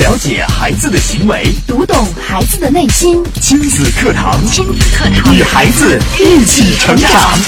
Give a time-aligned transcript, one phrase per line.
[0.00, 3.22] 了解孩子的行为，读懂孩子的内心。
[3.34, 7.38] 亲子课堂，亲子课堂，与孩子一起成长。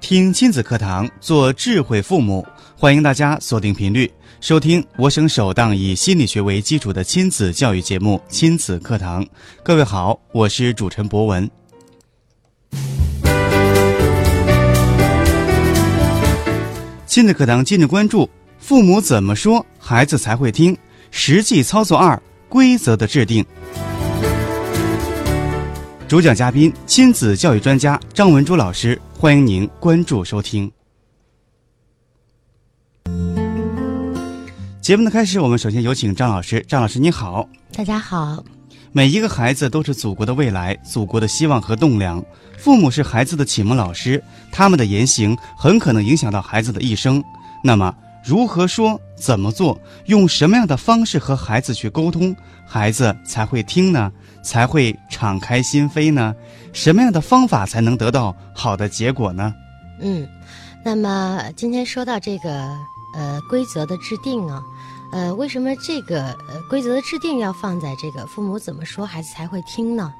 [0.00, 2.46] 听亲子课堂，做智慧父母。
[2.78, 4.08] 欢迎大家锁定频率，
[4.40, 9.24] 收听我省首档以心理学为基础的亲子教育节目《亲子课堂》。
[9.64, 11.50] 各位好，我是主持人博文。
[17.12, 18.26] 亲子课堂今日关注：
[18.58, 20.74] 父母怎么说，孩子才会听？
[21.10, 22.18] 实际操作二：
[22.48, 23.44] 规则的制定。
[26.08, 28.98] 主讲嘉宾：亲子教育专家张文珠老师。
[29.12, 30.72] 欢迎您关注收听。
[34.80, 36.64] 节目的开始，我们首先有请张老师。
[36.66, 37.46] 张老师，你好。
[37.74, 38.42] 大家好。
[38.94, 42.22] 每一个孩子都是祖国的未来，祖国的希望和栋梁。
[42.58, 47.24] 父母是孩子的启蒙老师，他们的言行很可能影响到孩子的一生。
[47.64, 54.12] 那么，如何说、怎么做、用什么样的方式和孩子去沟通，孩子才会听呢？
[54.44, 56.34] 才会敞开心扉呢？
[56.74, 59.54] 什么样的方法才能得到好的结果呢？
[60.00, 60.28] 嗯，
[60.84, 62.68] 那么今天说到这个
[63.14, 64.60] 呃规则的制定啊，
[65.12, 70.12] 呃，为什么这个呃规则的制定要放在这个父母怎么说孩子才会听呢？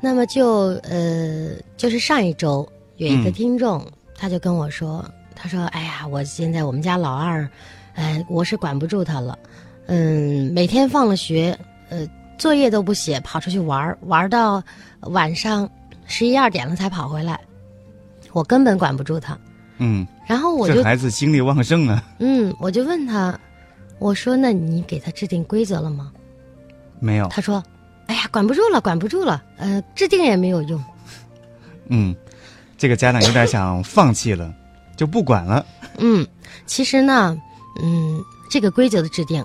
[0.00, 3.84] 那么就呃就是上一周有一个听众
[4.14, 7.48] 他就跟我说，他说哎呀，我现在我们家老二，
[7.94, 9.36] 哎，我是管不住他了，
[9.86, 12.06] 嗯，每天放了学，呃。
[12.38, 14.62] 作业都不写，跑出去玩玩到
[15.00, 15.66] 晚上
[16.04, 17.40] 十一二点了才跑回来，
[18.32, 19.38] 我根本管不住他。
[19.78, 22.04] 嗯，然后我就这孩子精力旺盛啊。
[22.18, 23.40] 嗯，我就问他，
[23.98, 26.12] 我说：“那你给他制定规则了吗？”
[27.00, 27.28] 没有。
[27.28, 27.62] 他说
[28.06, 29.42] ：“哎呀，管不住了，管不住了。
[29.56, 30.82] 呃，制定也没有用。
[31.88, 32.14] ”嗯，
[32.76, 34.52] 这个家长有点想放弃了，
[34.96, 35.64] 就不管了。
[35.98, 36.26] 嗯，
[36.66, 37.36] 其实呢，
[37.82, 39.44] 嗯，这个规则的制定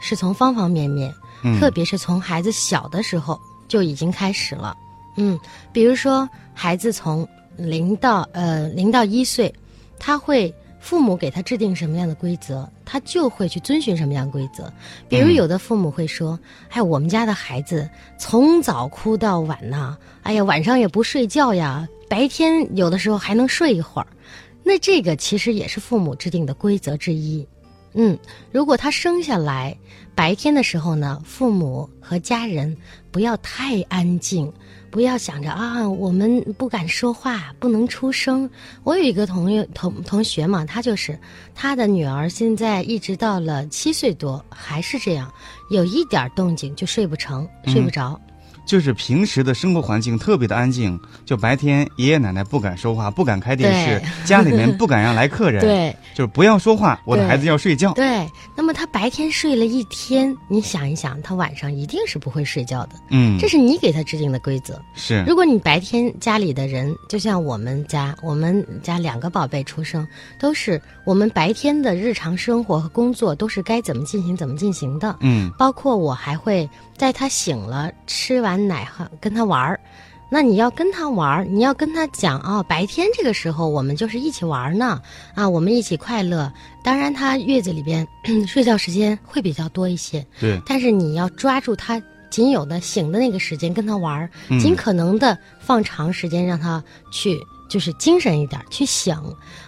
[0.00, 1.12] 是从方方面面。
[1.58, 4.76] 特别是从孩子小的时候就已经开始了，
[5.16, 5.36] 嗯，
[5.72, 9.52] 比如说孩子从零到呃零到一岁，
[9.98, 14.70] 他会父母给他制定什么样的规则，他就会去遵循什么样规则。
[15.08, 16.38] 比如有的父母会说
[16.70, 17.88] ：“哎，我们家的孩子
[18.18, 24.08] 从早哭到晚呐，哎呀，晚上也不睡觉呀，白天有的时候还能睡一会儿。”
[24.64, 27.46] 那这个其实也是父母制定的规则之一。
[27.94, 28.18] 嗯，
[28.50, 29.76] 如果他生下来
[30.14, 32.76] 白天的时候呢，父母和家人
[33.10, 34.52] 不要太安静，
[34.90, 38.48] 不要想着啊，我们不敢说话，不能出声。
[38.82, 41.18] 我有一个同学同同学嘛，他就是
[41.54, 45.32] 他的女儿，现在一直到了七岁多，还是这样，
[45.70, 48.20] 有一点动静就睡不成，睡不着。
[48.64, 57.92] 就是平时的生活环境特别的安静，就白天爷爷奶奶不敢说话，不敢开电视，家里面不敢让来客人， 对，就是不要说话，我的孩子要睡觉。
[57.94, 62.92] 对，那么他白天睡了一天，你想一想，他晚上一定是不会睡觉的。
[63.10, 64.80] 嗯，这是你给他制定的规则。
[64.94, 70.06] 是，如果你白天家里的人，就像我们家，我们家两个宝贝出生，
[70.38, 75.16] 都是我们白天的日常生活和工作都是该怎么进行怎么进行的。
[75.20, 76.68] 嗯，包括我还会。
[77.02, 79.80] 在他醒了，吃完奶后跟他玩儿，
[80.30, 85.02] 那你要跟他玩儿，你要跟他讲啊，白天这个时候我们就是一起玩呢，
[85.34, 86.52] 啊，我们一起快乐。
[86.84, 88.06] 当然，他月子里边
[88.46, 90.62] 睡觉时间会比较多一些，对。
[90.64, 94.30] 但是你要抓住他仅有的醒的那个时间跟他玩儿，
[94.60, 96.80] 尽可能的放长时间让他
[97.10, 97.36] 去，
[97.68, 99.24] 就是精神一点去想，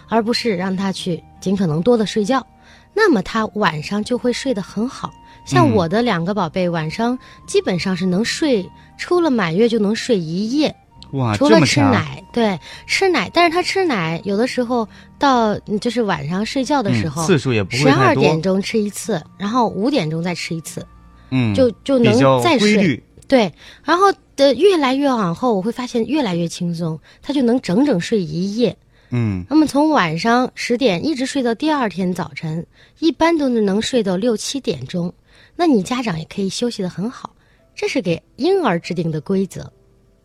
[0.07, 2.47] 而不是让他去尽可能多的睡觉，
[2.93, 5.11] 那么他晚上就会睡得很好。
[5.45, 7.17] 像我的两个宝贝，晚上
[7.47, 10.75] 基本上是能睡，出了满月就能睡一夜。
[11.11, 14.85] 哇，除了吃奶，对，吃奶，但是他吃奶有的时候
[15.17, 20.85] 到就是晚上睡觉的时候，次数也不会十二点钟吃一次，然后五点钟再吃一次，
[21.29, 23.01] 嗯，就就能再睡。
[23.27, 23.51] 对，
[23.83, 28.75] 然后的越来越往后，我会发现越来越轻松，他就能整整睡一夜。
[29.11, 32.65] 嗯，那么从晚上十点一直睡到第二天早晨，
[32.99, 35.13] 一般都是能睡到六七点钟。
[35.55, 37.35] 那你家长也可以休息的很好，
[37.73, 39.71] 这是给婴儿制定的规则。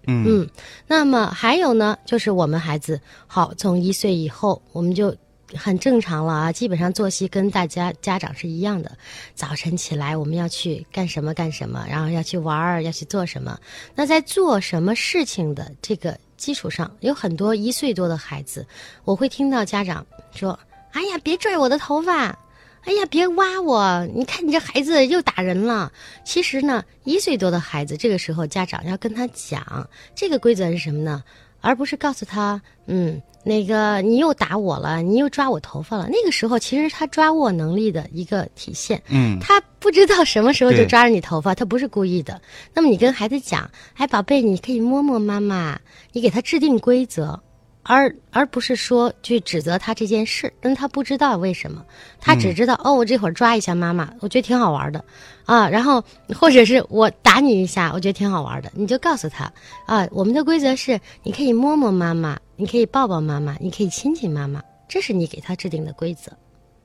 [0.06, 0.49] 嗯，
[0.87, 5.15] 那么还有呢，就是我们孩子好从一岁以后，我们就
[5.55, 8.97] 很正常了啊，基本上作息跟大家家长是一样的。
[9.35, 13.61] 早晨起来我们要去干什么干什么，然后要去玩儿，要去做什么。
[13.94, 18.67] 那在做什么事情的这个基础上，有很多一岁多的孩子，
[19.05, 20.05] 我会听到家长
[20.35, 20.59] 说
[20.93, 22.37] ：“哎呀，别拽我的头发。”
[22.85, 24.06] 哎呀，别挖我！
[24.15, 25.93] 你看你这孩子又打人了。
[26.25, 31.23] 其实呢，一岁多的孩子，这个时候家长要跟他讲，这个规则是什么呢？
[31.61, 36.09] 而不是告诉他，嗯，那个你又打我了，你又抓我头发了。
[36.09, 39.03] 那个时候其实他抓握能力的一个体现。
[39.09, 42.41] 嗯，他不知道什么时候就抓着你头发，他不是故意的。
[42.73, 45.79] 那么你跟孩子讲，哎，宝贝，你可以摸摸妈妈，
[46.12, 47.43] 你给他制定规则。
[47.82, 51.85] 而而不是说去指责他这件事，但他不知道为什么，
[52.21, 55.03] 他只知道、哦，我这会儿抓一下妈妈，我觉得挺好玩的，
[55.47, 56.05] 啊，然后
[56.38, 59.50] 或者是我打你一下，我觉得挺好玩的，你就告诉他。
[59.87, 66.31] 啊，我们的规则是你可以摸摸妈妈，你可以抱抱妈妈，你可以亲亲妈妈，这是你给他制定的规则。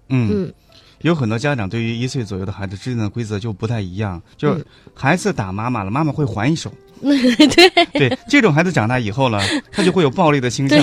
[0.07, 0.29] 嗯。
[0.31, 0.53] 嗯，
[1.01, 4.65] 有很多家长对于一岁左右的孩子制定的规则就不太一样，就是嗯。
[4.95, 6.71] 孩子打妈妈了，妈妈会还一手。
[7.03, 10.79] 对，对，这种孩子长大以后了， 他就会有暴力的倾向。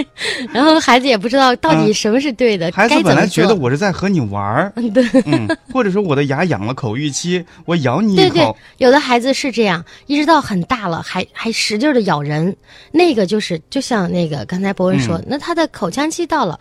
[0.52, 3.56] 然后孩子也不知道到底什么是对的，嗯孩子本来觉得。
[3.56, 12.54] 我是在和你玩儿，对嗯，或者说我的牙痒了，口欲期，我咬你一对对，，有的孩子是这样，一直到很大了，还还使劲的咬人，
[12.92, 16.58] 那个就是就像那个刚才博文说，嗯那他的口腔期到了。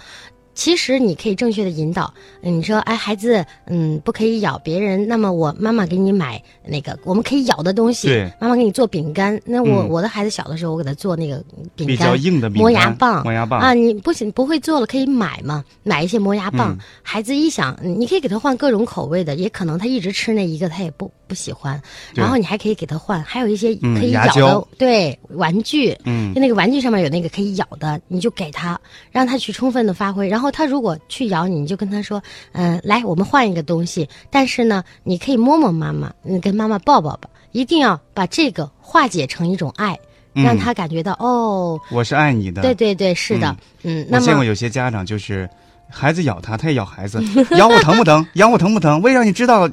[0.55, 2.11] 其实你可以正确的引导，
[2.41, 5.07] 嗯你说，哎，孩子，嗯，不可以咬别人。
[5.07, 8.07] 那么我妈妈给你买那个我们可以咬的东西，
[8.39, 9.39] 妈妈给你做饼干。
[9.45, 11.43] 那我、嗯我的孩子小的时候，我给他做那个
[11.75, 16.71] 饼比干，较硬的磨牙棒，磨牙棒啊，你不行不会做了可以买嘛，买一些磨牙棒。
[16.71, 21.81] 嗯孩子一想，嗯你可以给他换各种口味的，也可能他一直吃那一个，他也不不喜欢。
[22.13, 28.79] 然后你还可以给他换，还有一些嗯可以咬的，对玩具，嗯就那个玩具上面有那个可以咬的，你就给他，
[29.11, 30.27] 让他去充分的发挥。
[30.27, 32.21] 然后他如果去咬你，你就跟他说，
[32.53, 39.97] 嗯、来，我们换一个东西，但是呢，你可以摸摸妈妈，你跟妈妈抱抱吧，一定要把这个化解成一种爱，
[40.33, 42.61] 让嗯他感觉到、哦，我是爱你的。
[42.61, 45.49] 对对对，是的，嗯，我那么见过有些家长就是，
[45.89, 47.21] 孩子咬他，他也咬孩子，
[47.57, 48.25] 咬我疼不疼？
[48.33, 49.01] 咬我疼不疼？
[49.01, 49.69] 为让你知道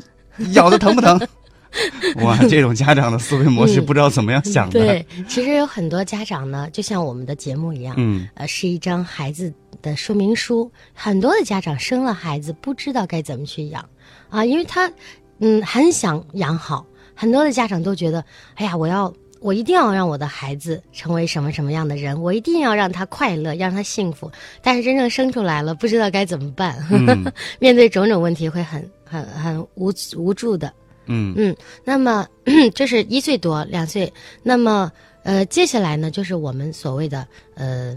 [0.53, 1.21] 咬的疼不疼。
[2.25, 4.81] 哇，这种家长的思维模式嗯不知道怎么样想的。
[4.81, 10.71] 对，其实有很多家长呢，就像我们的节目一样，嗯，呃，是一张孩子的说明书。
[10.93, 13.85] 很多的家长生了孩子不知道该怎么去养
[14.29, 14.91] 啊，因为他
[15.39, 18.25] 嗯很想养好，很多的家长都觉得，
[18.55, 19.13] 哎呀，我要。
[19.45, 24.31] 我一定要让我的孩子成为什么什么样的人，我一定要让他快乐，让他幸福。
[24.63, 27.25] 但是真正生出来了，不知道该怎么办，嗯
[27.59, 30.73] 面对种种问题会很很很无无助的。
[31.07, 32.27] 嗯嗯，那么
[32.75, 34.13] 这是一岁多两岁，
[34.43, 34.91] 那么
[35.23, 37.97] 呃，接下来呢，就是我们所谓的呃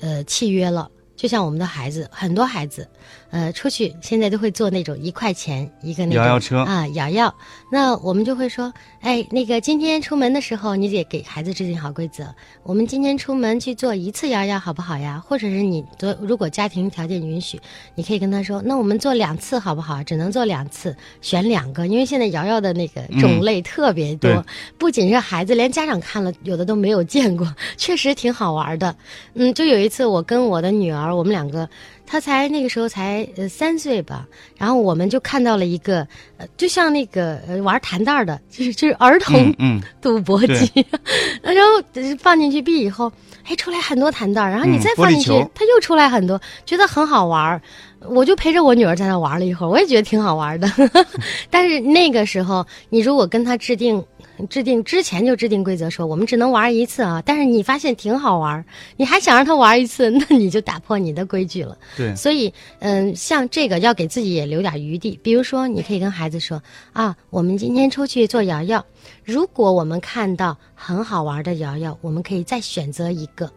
[0.00, 0.90] 呃契约了。
[1.16, 2.86] 就像我们的孩子，很多孩子，
[3.34, 7.34] 呃，出去现在都会坐那种一块钱一个那种摇摇车啊，摇摇。
[7.68, 12.32] 那我们就会说，哎，那个今天出门的时候，你得给孩子制定好规则。
[12.62, 15.20] 我们今天出门去做一次摇摇，好不好呀？
[15.26, 17.60] 或者是你做，如果家庭条件允许，
[17.96, 20.00] 你可以跟他说，那我们做两次好不好？
[20.04, 24.42] 只能做两次，选两个，因为现在摇摇的那个种类特别多，对
[24.78, 28.94] 不仅是孩子，连家长看了有的都没有见过，确实挺好玩的。
[29.34, 31.68] 嗯，就有一次我跟我的女儿，我们两个，
[32.06, 34.26] 她才那个时候才呃三岁吧，
[34.58, 36.06] 然后我们就看到了一个，
[36.36, 40.86] 呃，就像那个呃玩弹弹儿的，就是就是儿童嗯嗯，赌博机，
[41.42, 43.10] 然后呃放进去币以后，
[43.44, 47.60] 哎，出来很多弹弹儿，然后你嗯再放进去，它又出来很多，觉得很好玩儿。
[48.06, 50.70] 我就陪着我女儿在那玩了一会儿，我也觉得挺好玩的。
[51.48, 54.04] 但是那个时候，你如果跟她制定
[54.50, 58.64] 制定之前就制定规则，说我们只能玩一次啊，但是你发现挺好玩，
[58.96, 61.76] 你还想让他玩一次， 那你就打破你的规矩了。
[61.96, 65.18] 对，所以，嗯，像这个要给自己也留点余地。
[65.22, 66.62] 比如说，你可以跟孩子说
[66.92, 68.84] 啊，我们今天出去做摇摇，
[69.24, 73.50] 如果我们看到很好玩的摇摇，我们可以再选择一个，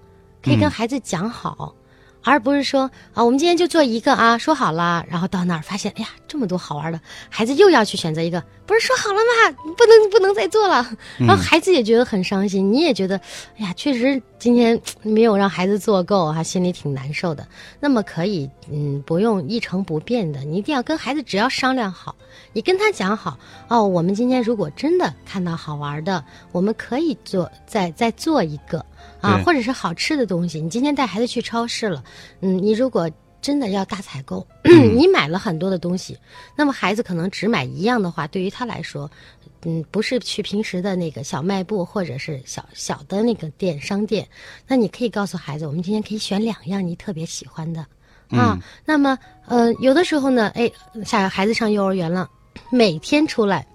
[0.43, 1.73] 可以跟嗯孩子讲好。
[2.27, 9.57] 而不是说啊，我们今天就做一个啊，说好了，然后到那儿发现，哎呀，这么多好玩的，孩子又要去选择一个，不是说好了吗？
[9.77, 10.85] 不能不能再做了，
[11.17, 13.15] 然后孩子也觉得很伤心，你也觉得，
[13.57, 17.47] 哎呀，确实今天没有让孩子做够啊，心里挺难受的。
[17.79, 22.13] 那么可以，嗯，不用一成不变的，你一定要跟孩子只要商量好，
[22.51, 28.85] 你跟他讲好哦，我们今天如果真的看到好玩的，我们可以做再再做一个
[29.21, 30.61] 啊，或者是好吃的东西。
[30.61, 32.03] 你今天带孩子去超市了，
[32.41, 33.09] 嗯，你如果
[33.41, 34.45] 真的要大采购，
[34.95, 36.17] 你买了很多的东西，
[36.55, 39.09] 那么孩子可能只买一样的话，对于他来说，
[39.63, 44.27] 嗯，不是去平时的那个小卖部或者是小小的那个店商店，
[44.67, 47.85] 那你可以告诉孩子，我们今天可以选两样你特别喜欢的
[48.29, 48.57] 啊。
[48.83, 50.69] 那么，呃，有的时候呢，哎，
[51.05, 52.29] 下孩子上幼儿园了，
[52.71, 53.65] 每天出来。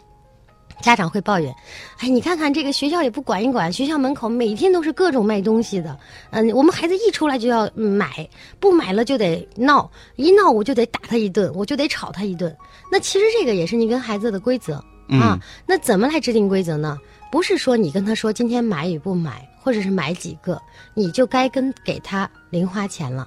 [0.81, 1.55] 家长会抱怨，
[1.99, 5.99] 哎，你看看这个学校也不管一管，学校门口每天都是各种卖东西的，
[6.31, 12.57] 嗯，我们孩子一出来就要嗯买，不买了就得闹，一闹我就得打他一顿，我就得吵他一顿。
[12.91, 14.75] 那其实这个也是你跟孩子的规则
[15.09, 15.39] 啊。
[15.67, 16.99] 那怎么来制定规则呢？
[17.31, 20.61] 不是说你跟他说今天买与不买，或者是买几个，
[20.95, 23.27] 你就该跟给他零花钱了。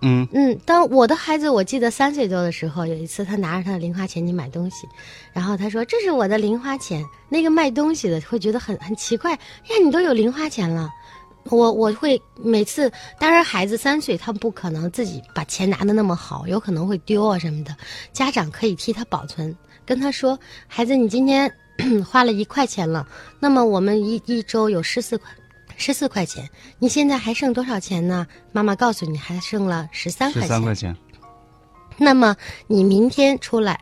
[0.00, 4.86] 嗯嗯，当我的孩子，我记得三岁多的时候，有一次他拿着他的零花钱去买东西，
[5.32, 9.38] 然后他说：“这是我的零花钱。”那个卖东西的会觉得很很奇怪，呀，
[9.82, 10.90] 你都有零花钱了。
[11.44, 17.74] 我我会每次，当然孩子三岁，他不可能自己把钱拿的那么好，有可能会丢啊什么的。
[18.12, 21.50] 家长可以替他保存，跟他说：“孩子，你今天
[22.06, 23.06] 花了一块钱了，
[23.40, 25.30] 那么我们一一周有十四块。”
[25.76, 28.26] 十四块钱，你现在还剩多少钱呢？
[28.52, 30.42] 妈妈告诉你，还剩了十三块钱。
[30.42, 30.96] 十三块钱。
[31.96, 33.80] 那么你明天出来，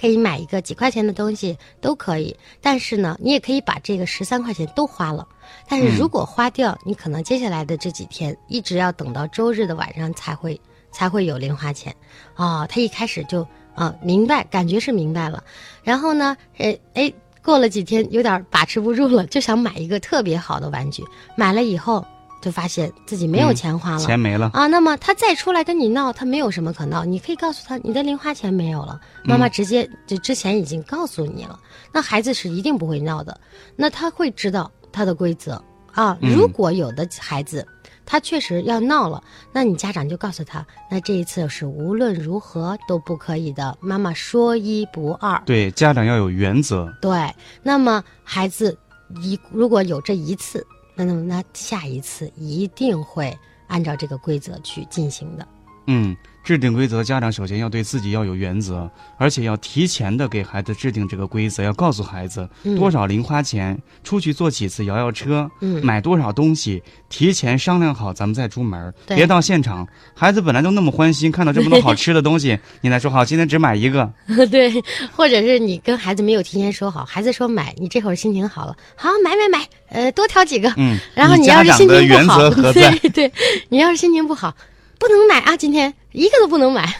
[0.00, 2.36] 可以买一个几块钱的东西都可以。
[2.60, 5.26] 但是呢，你也可以把这个十三块钱都花了。
[5.68, 10.60] 但是如果花掉，你可能接下来的这几天一直要等到周日的晚上才会
[10.92, 11.94] 才会有零花钱。
[12.36, 15.42] 哦，他一开始就啊明白，感觉是明白了。
[15.82, 17.12] 然后呢，哎哎。
[17.50, 21.02] 过了几天，有点把持不住了，就想买一个特别好的玩具。
[21.34, 22.06] 买了以后，
[22.40, 24.68] 就发现自己没有钱花了，钱没了啊。
[24.68, 27.04] 那么他再出来跟你闹，他没有什么可闹。
[27.04, 31.58] 你可以告诉他，你的零花钱没有了，妈妈直接就之前已经告诉你了。
[31.92, 33.40] 那孩子是一定不会闹的，
[33.74, 36.16] 那他会知道他的规则啊。
[36.20, 37.66] 如果有的孩子。
[38.10, 43.78] 他确实要闹了，那你家长就告诉他，那这一次是无论如何都不可以的。
[43.80, 46.92] 妈妈说一不二，对家长要有原则。
[47.00, 48.76] 对，那么孩子
[49.22, 53.32] 一如果有这一次，那那么那下一次一定会
[53.68, 55.46] 按照这个规则去进行的。
[55.86, 56.16] 嗯。
[56.42, 65.48] 制定规则，家长首先要对自己要有原则，而且要提前的给孩子制定这个规则，要告诉孩子多少零花钱，出去坐几次摇摇车，
[65.82, 69.86] 买多少东西，提前商量好，咱们再出门，别到现场。
[70.14, 74.10] 孩子本来就那么欢心，看到这么多好吃的东西， 你来说好，今天只买一个。
[74.50, 74.72] 对，
[75.14, 80.72] 或者是你跟孩子没有提前说好，孩子说买，你这会儿心情好了，好买买买，呃，多挑几个。
[80.76, 83.32] 嗯，然后你要是心情不好， 对对，
[83.68, 84.54] 你要是心情不好。
[85.00, 85.56] 不能买啊！
[85.56, 86.94] 今天一个都不能买。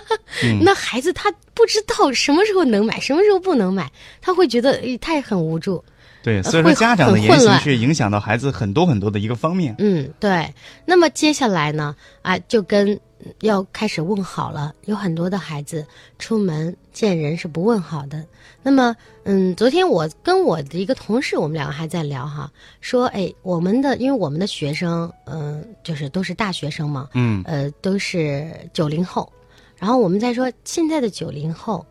[0.62, 3.92] 那孩子他不知道什么时候能买，什么时候不能买，
[4.22, 5.84] 他会觉得他也很无助。
[6.22, 9.74] 对，所以说家长的言行是影响到孩子很多很多的一个方面。
[9.78, 10.54] 嗯，对。
[10.86, 11.94] 那么接下来呢？
[12.22, 12.98] 啊，就跟。
[13.40, 15.86] 要开始问好了，有很多的孩子
[16.18, 18.24] 出门见人是不问好的。
[18.62, 22.50] 那么，嗯，昨天我跟我的一个同事，我们两个还在聊哈，
[22.80, 29.32] 说，哎，我们的因为我们的学生，嗯，就是都是大学生嘛，嗯，呃，都是九零后，
[29.76, 31.84] 然后我们在说现在的九零后，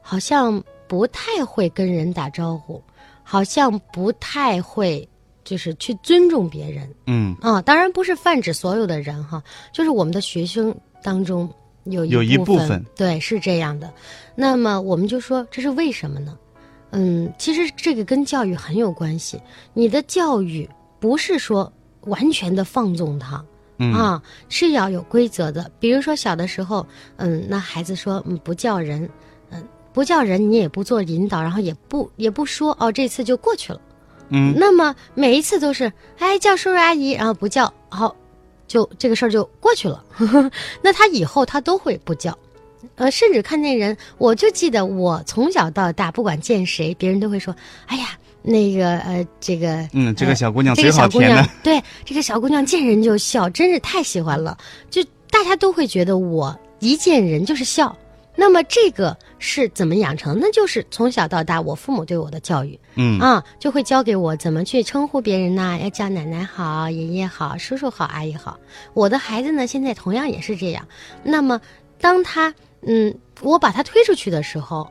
[0.00, 2.82] 好像不太会跟人打招呼，
[3.22, 5.08] 好像不太会。
[5.48, 11.50] 就是去尊重别人，嗯啊，当然不是泛指所有的人哈，就是我们的学生当中
[11.84, 13.90] 有有一部分，对，是这样的。
[14.34, 16.36] 那么我们就说这是为什么呢？
[16.90, 19.40] 嗯，其实这个跟教育很有关系。
[19.72, 20.68] 你的教育
[21.00, 23.42] 不是说完全的放纵他，
[23.94, 25.70] 啊，是要有规则的。
[25.80, 26.86] 比如说小的时候，
[27.16, 29.08] 嗯，那孩子说嗯不叫人，
[29.50, 33.80] 嗯不叫人，你也不做引导，然后也不也不说哦，这次就过去了。
[34.30, 38.14] 嗯，那么每一次都是，哎，叫叔叔阿姨，然后不叫，好，
[38.66, 40.04] 就这个事儿就过去了。
[40.82, 42.36] 那他以后他都会不叫，
[42.96, 47.54] 呃，甚至看见人，我就记得我从小到大，不管见谁，别人都会说，
[47.86, 48.10] 哎呀，
[48.42, 54.56] 那个呃，这个，嗯，这个小姑娘这个小姑娘， 对，这个小姑娘见人就笑，真是太喜欢了。
[54.90, 57.96] 就大家都会觉得我一见人就是笑。
[58.40, 60.38] 那么这个是怎么养成？
[60.40, 68.56] 那就是从小到大，我父母对我的教育，嗯啊，就会教给我怎么去称呼别人呐，要叫奶奶好、爷爷好、叔叔好、阿姨好。
[68.94, 70.86] 我的孩子呢，现在同样也是这样。
[71.24, 71.60] 那么，
[72.00, 74.88] 当他嗯，我把他推出去的时候，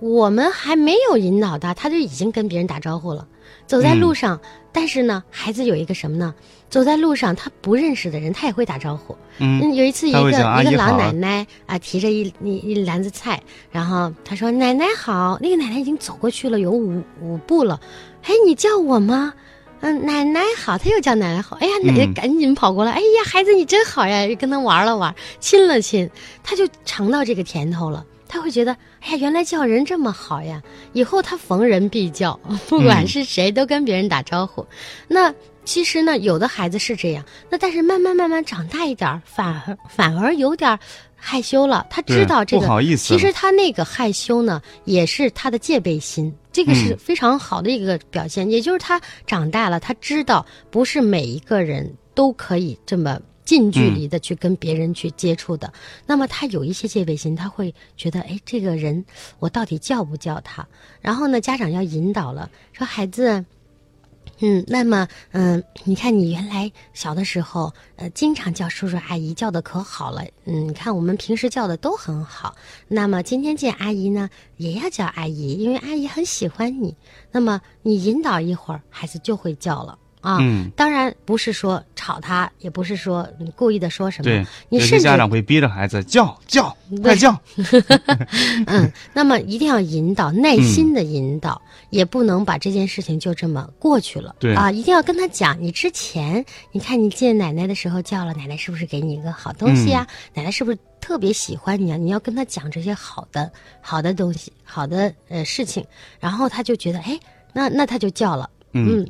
[0.00, 3.26] 我们还没有引导他，他就已经跟别人打招呼了。
[3.66, 4.40] 走在路上，
[4.72, 6.34] 但是呢，孩子有一个什么呢？
[6.68, 9.16] 走在路上，他不认识的人，他也会打招呼。
[9.38, 13.40] 嗯，有一次，一个一个老奶奶啊，提着一一一篮子菜，
[13.70, 17.78] 然后他说：“奶奶好。”那个奶奶已经走过去了有五五步了。
[18.22, 19.34] 哎，你叫我吗？
[19.80, 20.78] 嗯，奶奶好。
[20.78, 21.56] 他又叫奶奶好。
[21.60, 22.92] 哎呀，奶奶赶紧跑过来。
[22.92, 24.26] 哎呀，孩子你真好呀！
[24.36, 26.08] 跟他玩了玩，亲了亲，
[26.42, 28.04] 他就尝到这个甜头了。
[28.32, 30.62] 他会觉得，哎呀，原来叫人这么好呀！
[30.92, 34.64] 以后他逢人必叫， 不管是谁都跟别人打招呼。
[35.08, 35.34] 那
[35.64, 40.78] 其实呢，有的孩子是这样，那但是慢慢慢慢长大一点，反而反而有点
[41.16, 41.84] 害羞了。
[41.90, 43.08] 他知道这个，不好意思。
[43.12, 48.48] 其实他那个害羞呢，也是他的戒备心，这个是非常好的一个表现。
[48.48, 53.20] 也就是他长大了，他知道不是每一个人都可以这么。
[53.50, 55.72] 近距离的去跟别人去接触的，
[56.06, 59.04] 那么他有一些戒备心，他会觉得，哎，这个人
[59.40, 60.64] 我到底叫不叫他？
[61.00, 63.44] 然后呢，家长要引导了，说孩子，
[64.38, 70.24] 嗯，那么，嗯，你看你原来小的时候，呃，经常叫叔叔阿姨，叫的可好了。
[70.44, 72.54] 嗯，你看我们平时叫的都很好。
[72.86, 76.94] 那么今天见阿姨呢，也要叫阿姨，因为阿姨很喜欢你。
[77.32, 79.98] 那么你引导一会儿，孩子就会叫了。
[80.20, 80.70] 啊，嗯。
[80.76, 87.38] 当然不是说吵他，也不是说你故意的说什么，对，你甚至家长会逼着孩子叫叫，快叫。
[88.66, 91.60] 嗯，那么一定要引导，耐心的引导，
[91.90, 94.34] 也不能把这件事情就这么过去了。
[94.38, 94.54] 对。
[94.54, 101.96] 啊，一定要跟他讲，你之前你看你见奶奶的时候叫了，奶奶是不是给你一个好东西呀、奶奶是不是特别喜欢你啊？
[101.96, 103.50] 你要跟他讲这些好的
[103.80, 105.84] 好的东西，好的呃事情，
[106.18, 107.18] 然后他就觉得，哎，
[107.52, 109.02] 那那他就叫了，嗯。
[109.02, 109.06] 呃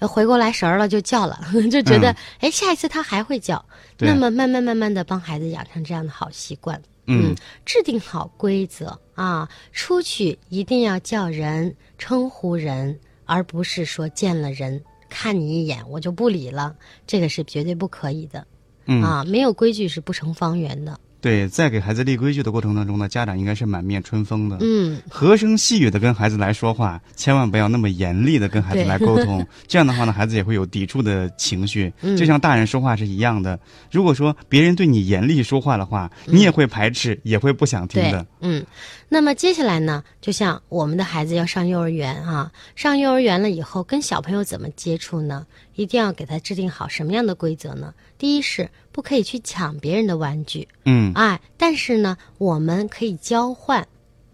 [0.00, 3.64] 回过来神儿了就叫了， 就觉得嗯哎、下一次他还会叫，
[3.98, 6.80] 那么慢慢慢慢的帮孩子养成这样的好习惯。
[7.12, 7.34] 嗯
[7.64, 16.76] 制定好规则啊，出去一定要叫人称呼人，而不是说见了人看你一眼我就不理了，
[17.08, 18.46] 这个是绝对不可以的、
[18.86, 19.24] 嗯，啊！
[19.24, 21.00] 没有规矩是不成方圆的。
[21.20, 24.56] 对，在给孩子立规矩的过程当中呢，家长应该是满面春风的。
[24.60, 29.46] 嗯，和声细语的跟孩子来说话，千万不要那么严厉的跟孩子来沟通。
[29.66, 33.58] 这样的话呢，孩子也会有抵触的情绪，嗯就像大人说话是一样的。
[33.90, 38.64] 如果说别人对你严厉说话的话，你也会排斥，也会不想听对的。，嗯。
[39.12, 45.44] 那么接下来呢，就像我们的孩子要上幼儿园啊，上幼儿园了以后，跟小朋友怎么接触呢？
[45.74, 47.92] 一定要给他制定好什么样的规则呢？
[48.20, 53.88] 第一是不可以去抢别人的玩具，嗯哎，但是呢，我们可以交换。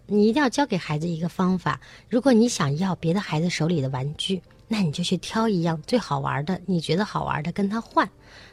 [0.07, 1.79] 你一定要教给孩子一个方法。
[2.09, 8.09] 如果你想要别的孩子手里的玩具，那你就去挑一样最好玩的，你觉得好玩的跟他换。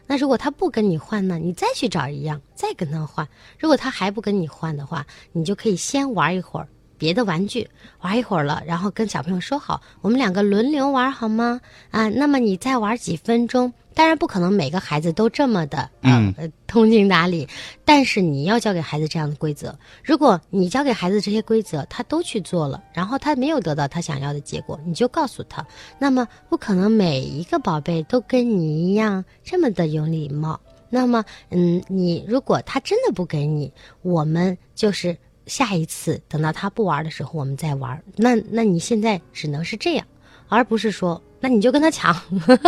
[0.06, 3.28] 那如果他不跟你换呢，你再去找一样，再跟他换。
[3.58, 6.68] 如果他还不跟你换的话，你就可以先玩一会儿
[7.04, 7.68] 别的玩具，
[8.00, 11.60] 玩一会儿了，然后跟小朋友说好，我们两个轮流玩好吗？
[11.90, 13.70] 啊，那么你再玩几分钟。
[13.92, 17.46] 当然不可能每个孩子都这么的呃嗯呃通情达理，
[17.84, 19.78] 但是你要教给孩子这样的规则。
[20.02, 25.64] 如果你教给孩子这些规则，他都去做了，然后他没有得到他想要的结果，你就告诉他，
[25.98, 30.58] 那么不可能每一个宝贝都跟你一样这么的有礼貌。
[30.88, 38.02] 那么，嗯，你如果他真的不给你，我们就是下一次等到他不玩的时候，我们再玩。
[38.16, 40.06] 那那你现在只能是这样，
[40.48, 41.20] 而不是说。
[41.40, 42.14] 那你就跟他抢，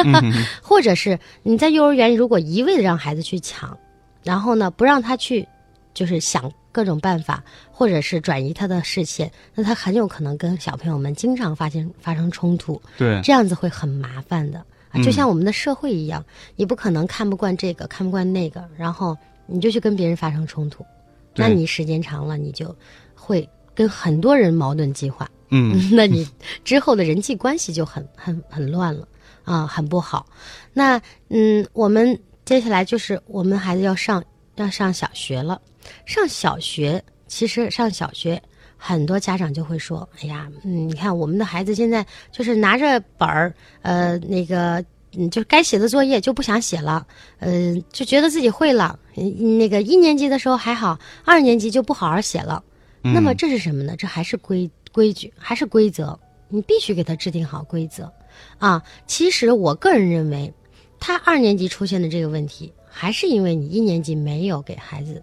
[0.60, 3.74] 或者是你在幼儿园如果一味的让孩子去抢，
[4.22, 5.48] 然后呢不让他去，
[5.94, 14.58] 就是想各种办法，或者是转移他的视线，那他很有可能跟小朋友们经常发生发生冲突，对，这样子会很麻烦的。
[14.90, 16.22] 啊，就像我们的社会一样，
[16.54, 20.88] 你不可能看不惯这个，看不惯那个，然后你就去跟别人发生冲突，对
[21.36, 22.74] 那你时间长了，你就
[23.14, 25.28] 会跟很多人矛盾激化。
[25.50, 26.26] 嗯， 那你
[26.64, 29.06] 之后的人际关系就很很很乱了
[29.44, 30.26] 啊，很不好。
[30.72, 34.22] 那嗯，我们接下来就是我们孩子要上
[34.56, 35.60] 要上小学了，
[36.04, 38.42] 上小学其实上小学。
[38.78, 44.84] 很多家长就会说：“哎呀，嗯，你看我们的孩子现在就是拿着本儿，呃，那个，
[45.16, 47.06] 嗯，就该写的作业就不想写了，
[47.38, 48.98] 嗯、就觉得自己会了。
[49.16, 52.62] 嗯那个一年级的时候还好，二年级就不好好写了。
[53.02, 53.94] 那么这是什么呢？
[53.96, 56.18] 这还是规规矩，还是规则？
[56.48, 58.12] 你必须给他制定好规则，
[58.58, 58.82] 啊！
[59.06, 60.52] 其实我个人认为，
[61.00, 65.22] 他二年级出现的这个问题，还是因为你一年级没有给孩子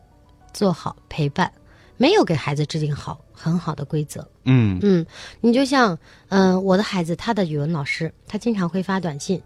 [0.54, 1.52] 做好陪伴，
[1.96, 4.28] 没有给孩子制定好很好的规则。
[4.44, 5.06] 嗯嗯，
[5.40, 9.42] 你就像，嗯、我的孩子，他的语文老师，他经常会发短信，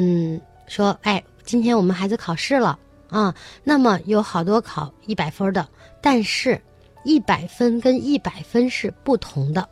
[0.00, 2.78] 嗯，说，哎，今天我们孩子考试了
[3.10, 3.34] 啊，
[3.64, 5.66] 那么有好多考一百分的，
[6.00, 6.60] 但是，
[7.02, 9.68] 一百分跟一百分是不同的。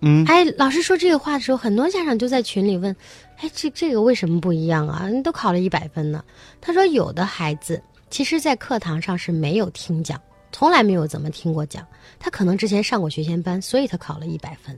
[0.00, 2.96] 嗯，哎，老师说这个话的时候，很多家长就在群里问，
[3.36, 5.10] 哎，这这个为什么不一样啊？
[5.10, 6.24] 你都考了一百分呢。
[6.58, 10.18] 他说，有的孩子其实在课堂上是没有听讲，
[10.52, 11.86] 从来没有怎么听过讲，
[12.18, 14.74] 他可能之前上过学前班，所以他考了一百分。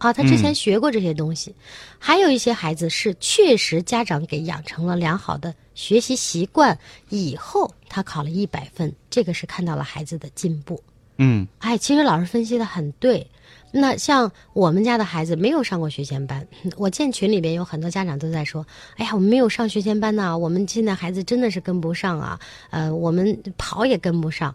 [0.00, 1.54] 啊，他之前学过这些东西，
[1.98, 6.78] 还有一些孩子是确实家长给养成了良好的学习习惯，
[7.10, 10.82] 以后他考了一百分，这个是看到了孩子的进步。
[11.18, 13.26] 嗯哎，其实老师分析的很对。
[13.72, 24.54] 那像我们家的孩子没有上过学前班，我见群里边有很多家长都在说：“哎呀，我们没有上学前班呐，我们现在孩子真的是跟不上啊，呃，我们跑也跟不上。”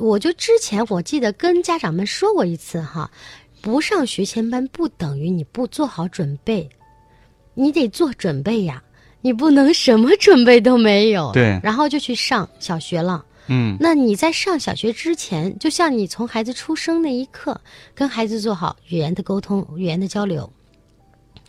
[0.00, 3.10] 我就之前我记得跟家长们说过一次哈，
[3.62, 6.68] 不上学前班不等于你不做好准备，
[7.54, 8.82] 你得做准备呀，
[9.20, 13.24] 你不能什么准备都没有，对然后就去上小学了。
[13.48, 17.60] 嗯那你在上小学之前，就像你从孩子出生那一刻，
[17.94, 20.50] 跟孩子做好语言的沟通、语言的交流，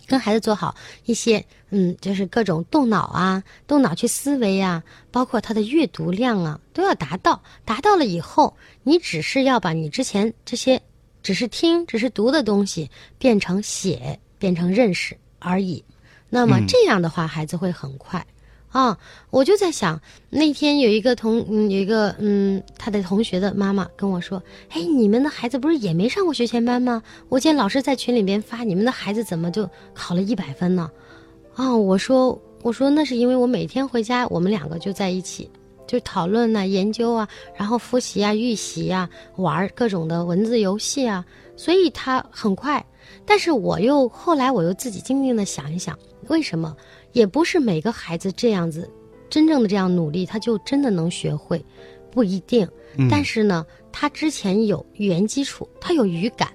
[0.08, 7.42] 跟孩子做好一些，嗯，就是各种动脑啊，动脑去思维啊，包括他的阅读量啊，都要达到。
[7.64, 10.82] 达到了以后，你只是要把你之前这些
[11.24, 15.84] 只是听、只是读的东西变成写、变成认识而已。
[16.30, 18.24] 那么这样的话，孩子会很快。
[18.70, 18.98] 啊，
[19.30, 27.04] 我就在想，那天有一个同嗯，有一个嗯，他的同学的妈妈跟我说：“哎，你们的孩子不是也没上过学前班吗？
[27.30, 30.90] 我见老师在群里边发，你们的孩子怎么就考了一百分呢？”
[31.54, 35.48] 啊，我说我说那是因为我每天回家，我们两个就在一起，
[35.88, 42.84] 就讨论呐、研究啊，然后复习啊、预习啊、玩各种的文字游戏啊，所以他很快。
[43.26, 46.76] 但是我又后来我又自己静静的想一想，为什么？
[47.12, 48.90] 也不是每个孩子这样子，
[49.30, 51.64] 真正的这样努力，他就真的能学会，
[52.10, 52.68] 不一定。
[53.10, 56.50] 但是呢，他之前有语言基础，他有语感。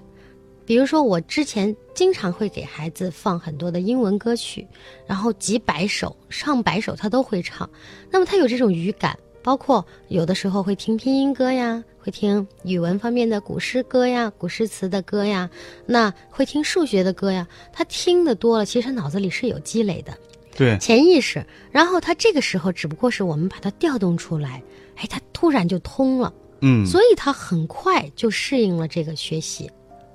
[0.69, 4.67] 比如说，我之前经常会给孩子放很多的英文歌曲，
[5.07, 7.67] 然后几百首、上百首他都会唱。
[8.11, 15.49] 那么他有这种语感，包括有的时候会听拼音歌呀，会听语文方面的古诗歌呀、古诗词的歌呀，
[15.87, 17.47] 那会听数学的歌呀。
[17.73, 20.15] 他听的多了，其实脑子里是有积累的。
[20.55, 24.61] 对，潜意识，然后他这个时候只不过是我们把它调动出来，
[24.97, 29.67] 哎，他突然就通了，嗯，所以他很快就适应了这个学习，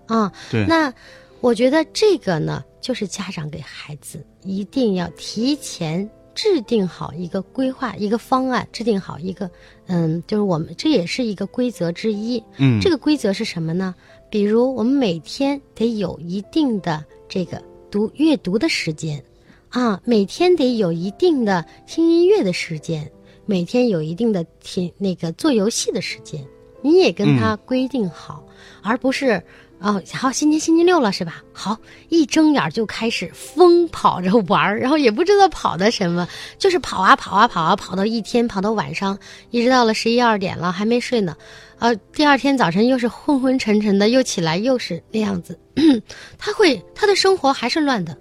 [0.07, 0.93] 啊，对，那
[1.41, 9.51] 我觉得这个呢，就是家长给孩子一定要提前制定好一个规划、一个方案，制定好一个，
[9.87, 13.95] 嗯，就是我们这也是一个规则之一，嗯，这个规则是什么呢？
[14.31, 19.23] 比如我们每天得有一定的这个读阅读的时间。
[19.71, 23.11] 啊，每天得有一定的听音乐的时间，
[23.45, 26.47] 每天有一定的听那个做游戏的时间，
[26.81, 28.47] 你也跟他规定好，
[28.85, 29.43] 而不是
[29.81, 31.43] 哦，好，今天星期六了是吧？
[31.53, 31.77] 好，
[32.09, 36.27] 一睁眼就开始疯跑着玩儿，然后也不知道跑的什么，
[36.59, 39.19] 就是跑啊跑啊跑啊，跑到一天，跑到晚上，
[39.51, 41.37] 一直到了十一二点了还没睡呢，
[41.79, 45.59] 呃，第二天早晨又是昏昏沉沉的，又起来又是那样子，
[46.39, 48.17] 他会他的生活还是乱的。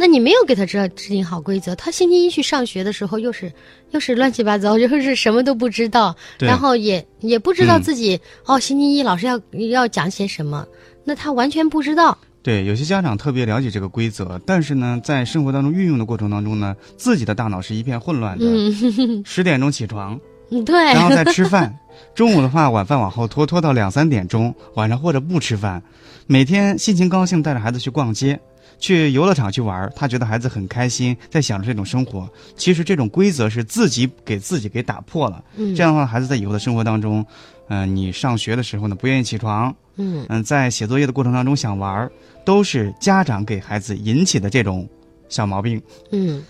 [0.00, 3.52] 那你没有给他制制定好规则，他星期一去上学的时候，又是
[3.90, 10.64] 又是乱七八糟， 又是什么都不知道，然后也也不知道自己哦，星期一老师要要讲些什么，
[11.02, 12.16] 那他完全不知道。
[12.44, 18.46] 对，有些家长特别了解这个规则，但是呢，在生活当中运用的过程当中呢，自己的大脑是一片混乱的。
[19.26, 20.18] 十点钟起床，
[20.50, 21.76] 嗯，对，然后再吃饭，
[22.14, 25.82] 中午的话晚饭往后拖，拖到两三点钟，晚上或者不吃饭，
[26.28, 28.38] 每天心情高兴带着孩子去逛街。
[28.78, 32.28] 去游乐场去玩，他觉得孩子很开心，在享受这种生活。
[32.56, 35.42] 其实这种规则是自己给自己给打破了。
[35.56, 37.24] 嗯，这样的话，孩子在以后的生活当中，
[37.68, 42.10] 嗯，你上学的时候呢，不愿意起床，嗯嗯，在写作业的过程当中想玩，
[42.44, 44.88] 都是家长给孩子引起的这种
[45.28, 45.82] 小毛病。
[46.12, 46.42] 嗯，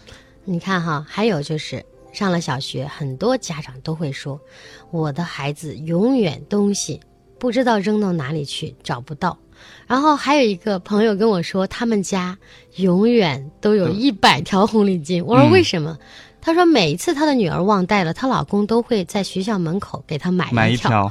[0.45, 4.38] 你看哈，还有就是上了小学，很多家长都会说，
[4.91, 7.01] 我的孩子永远东西
[7.38, 9.38] 不知道扔到哪里去，找不到。
[9.88, 12.38] 然后还有一个朋友跟我说，他们家
[12.77, 15.24] 永远都有一百条红领巾。
[15.24, 15.98] 我说为什么？
[16.40, 21.11] 他说每一次他的女儿忘带了，她老公都会在学校门口给她买买一条。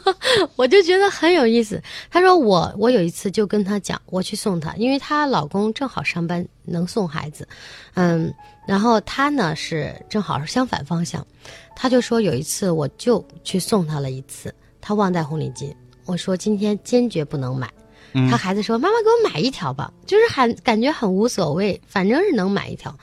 [0.56, 1.82] 我就觉得很有意思。
[2.10, 7.46] 他说我我有一次就跟他讲，我去送她，因为她老公正好上班能送孩子，
[7.94, 8.32] 嗯，
[8.66, 11.26] 然后他呢是正好是相反方向，
[11.74, 15.74] 他就说有一次我就去送她了一次，她忘带红领巾，
[16.06, 17.68] 我说今天坚决不能买。
[18.30, 22.96] 他孩子说：“妈妈给我买一条吧，就是很感觉很无所谓，反正是能买一条。”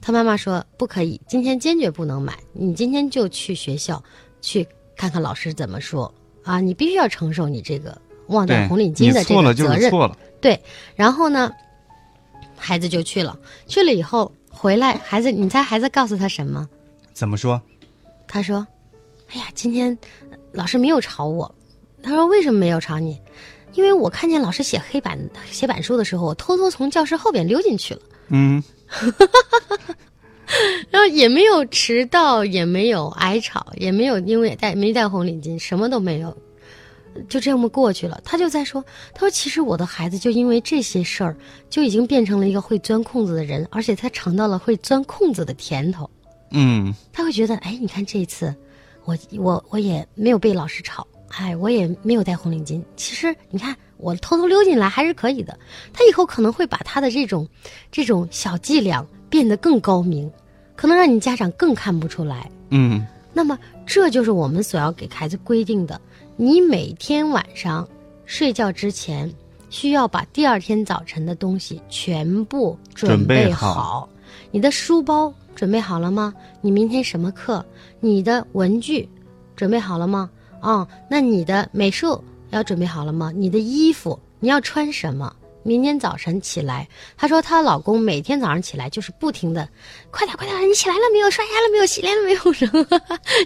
[0.00, 2.36] 他妈妈说：“不可以，今天坚决不能买。
[2.52, 4.02] 你今天就去学校，
[4.40, 6.60] 去看看老师怎么说啊！
[6.60, 7.96] 你必须要承受你这个
[8.26, 10.60] 忘带红领巾的这个责任。”错了，对。
[10.96, 11.52] 然后呢，
[12.56, 13.38] 孩子就去了。
[13.68, 16.68] 去了以后回来，孩子，你猜孩子告诉他什么？
[17.12, 17.60] 怎么说？
[18.26, 18.66] 他说
[19.32, 19.96] ：“哎呀，今天
[20.50, 21.54] 老师没有吵我。”
[22.02, 23.20] 他说：“为什么没有吵你？”
[23.74, 25.18] 因为我看见老师写黑板
[25.50, 28.00] 写板书的时候，我偷偷从教室后边溜进去了。
[28.28, 28.62] 嗯，
[30.90, 36.36] 然后也没有迟到，也没有挨吵，也没有因为戴没戴红领巾，什么都没有，
[37.28, 38.20] 就这么过去了。
[38.24, 41.36] 他就在说：“他说其实我的孩子就因为这些事儿，
[41.68, 46.08] 就已经变成了一个会钻空子的人，而且他尝到了会钻空子的甜头。
[46.50, 48.54] 嗯，他会觉得，哎，你看这一次，
[49.04, 51.06] 我我我也没有被老师吵。”
[51.38, 52.82] 哎，我也没有戴红领巾。
[52.94, 55.58] 其实你看，我偷偷溜进来还是可以的。
[55.92, 57.48] 他以后可能会把他的这种，
[57.90, 60.30] 这种小伎俩变得更高明，
[60.76, 62.50] 可能让你家长更看不出来。
[62.68, 65.98] 嗯，那么这就是我们所要给孩子规定的：
[66.36, 67.88] 你每天晚上
[68.26, 69.32] 睡觉之前
[69.70, 74.08] 需要把第二天早晨的东西全部准备备好
[74.50, 76.34] 你的书包准备好了吗？
[76.60, 77.64] 你明天什么课？
[78.00, 79.08] 你的文具
[79.56, 80.30] 准备好了吗？
[80.62, 83.30] 哦，那你的美术要准备好了吗？
[83.34, 85.30] 你的衣服你要穿什么？
[85.64, 89.68] 明天早晨起来，她说她老公每天早上起来就是不停的，
[90.10, 91.30] 快点快点，你起来了没有？
[91.30, 91.86] 刷牙了没有？
[91.86, 92.50] 洗脸了没有？
[92.52, 92.84] 什么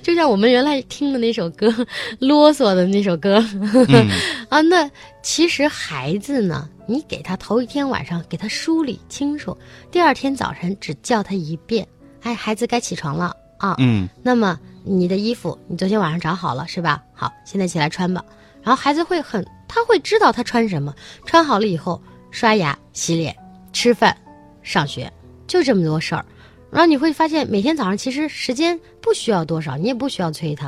[0.02, 1.70] 就像我们原来听的那首歌，
[2.18, 3.44] 啰嗦的那首歌。
[3.60, 4.08] 嗯
[4.48, 4.90] 啊，那
[5.22, 9.54] 其实孩子呢，你给他头一天晚上给他梳理清楚，
[9.90, 11.86] 第二天早晨只叫他一遍，
[12.22, 13.76] 哎，孩子该起床了啊。
[13.78, 17.02] 嗯那么你的衣服你昨天晚上找好了是吧？
[17.12, 18.24] 好，现在起来穿吧。
[18.62, 20.94] 然后孩子会很，他会知道他穿什么，
[21.24, 23.36] 穿好了以后刷牙、洗脸、
[23.72, 24.16] 吃饭、
[24.62, 25.12] 上学，
[25.46, 26.24] 就这么多事儿。
[26.70, 30.66] 然后你会发现，每天早上其实时间不需要多少，你也不需要催他，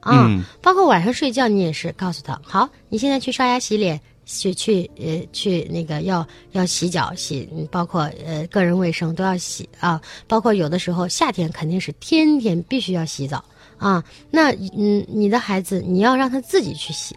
[0.00, 13.44] 啊，嗯包括晚上睡觉，你也是告诉他，好，你现在去刷牙、洗脸，去去呃去那个要要洗脚洗，嗯包括呃个人卫生都要洗啊，包括有的时候夏天肯定是天天必须要洗澡
[13.82, 14.02] 啊。
[14.30, 17.16] 那嗯，你的孩子你要让他自己去洗。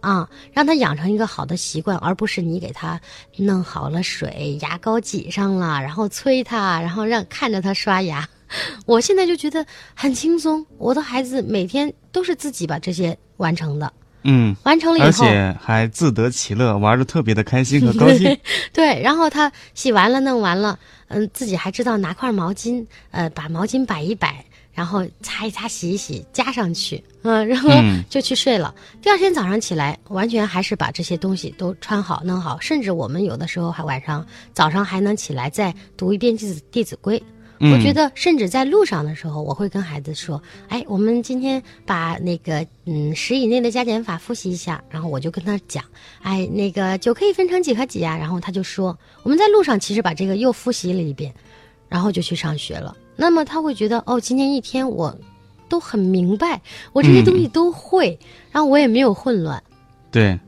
[0.00, 3.00] 啊，让他养成一个好的习惯，而不是你给他
[3.36, 8.26] 弄好了水，牙膏挤上了，然后催他，然后让看着他刷牙。
[8.86, 9.66] 我现在就觉得
[9.96, 13.92] 很轻松，我的孩子每天都是自己把这些完成的，
[14.22, 18.38] 嗯，完成了以后，而且还自得其乐，玩的特别的开心和高兴。
[18.72, 24.44] 对，然后他洗完了弄完了，嗯，自己还知道拿块毛巾，呃，把毛巾摆一摆，
[24.78, 28.72] 然后擦一擦、洗一洗，加上去，嗯，然后嗯就去睡了。
[29.02, 37.18] 第二天早上起来，完全还是把这些东西都穿好、弄好，甚至我们有的时候还晚上、早上还能起来再读一遍《弟子弟子规》。
[37.72, 45.82] 我觉得，甚至在路上的时候，我会跟孩子说：“哎，我们今天把那个嗯十以内的加减法复习一下。”然后我就跟他讲
[46.22, 51.34] ：“哎，那个九可以分成几和几啊？”然后他就说：“我们在路上其实把这个又复习了一遍，
[51.88, 55.12] 然后就去上学了。”那么他会觉得：“哦，今天一天我
[55.68, 58.16] 都很明白，我这些东西都会，
[58.52, 59.60] 然后我也没有混乱。
[60.12, 60.38] 对，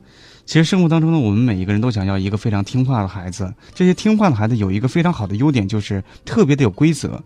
[0.46, 3.52] 其实生活当中呢，我们每一个人都想要一个非常听话的孩子。
[3.74, 7.20] 这些听话的孩子有一个非常好的优点，就是特别的有规则。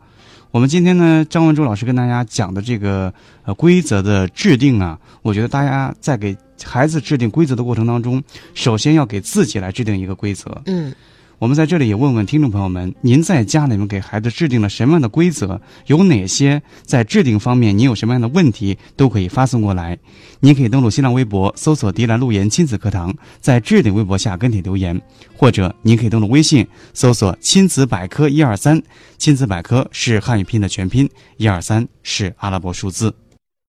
[0.51, 3.13] 我们今天呢，张文珠老师跟大家讲的这个
[3.45, 8.23] 呃规则的制定啊，我觉得大家在给孩子制定规则的过程当中，
[8.55, 10.63] 首先要给自己来制定一个规则。
[10.67, 10.95] 嗯，
[11.39, 15.61] 我们在这里也问问听众朋友们，您在家里面给孩子制定了什么样的规则？
[15.87, 19.99] 有哪些在制定方面您有什么样的问题，都可以发送过来。
[20.41, 25.01] 您可以登录新浪微博，搜索“迪兰路言亲子课堂”，在置顶微博下跟帖留言，
[25.37, 28.81] 或者您可以登录微信，搜索“亲子百科一二三”，
[29.19, 33.13] 亲子百科是汉语拼音的全拼，一二三是阿拉伯数字。